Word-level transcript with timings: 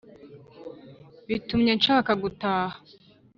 bitumye 1.27 1.71
nshaka 1.79 2.11
gutaha 2.21 2.75